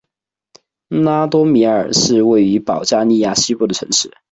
[0.87, 4.11] 拉多米尔是位于保加利亚西部的城市。